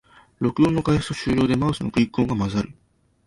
[0.39, 2.73] 録音の開始と終了でマウスのクリック音が混ざる